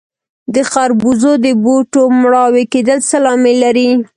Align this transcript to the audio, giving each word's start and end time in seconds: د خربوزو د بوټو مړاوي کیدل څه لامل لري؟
د 0.53 0.55
خربوزو 0.71 1.31
د 1.45 1.47
بوټو 1.63 2.03
مړاوي 2.21 2.63
کیدل 2.73 2.99
څه 3.09 3.17
لامل 3.25 3.55
لري؟ 3.65 3.89